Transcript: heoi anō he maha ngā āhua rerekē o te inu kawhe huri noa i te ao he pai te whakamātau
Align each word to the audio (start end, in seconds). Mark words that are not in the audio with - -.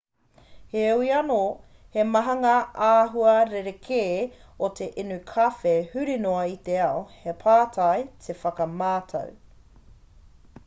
heoi 0.69 1.09
anō 1.15 1.35
he 1.97 2.05
maha 2.13 2.33
ngā 2.37 2.53
āhua 2.85 3.35
rerekē 3.51 3.99
o 4.67 4.69
te 4.79 4.87
inu 5.03 5.17
kawhe 5.33 5.73
huri 5.91 6.15
noa 6.23 6.47
i 6.53 6.55
te 6.69 6.77
ao 6.87 7.03
he 7.19 7.35
pai 7.43 7.91
te 8.29 8.37
whakamātau 8.41 9.29